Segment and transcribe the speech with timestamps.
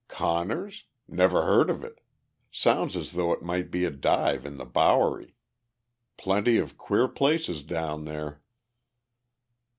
[0.07, 0.85] "Conner's?
[1.07, 2.01] Never heard of it.
[2.49, 5.35] Sounds as though it might be a dive in the Bowery.
[6.17, 8.41] Plenty of queer places down there."